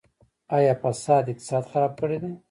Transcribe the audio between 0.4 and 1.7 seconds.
آیا فساد اقتصاد